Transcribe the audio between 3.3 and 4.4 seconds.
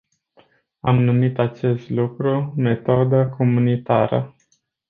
comunitară.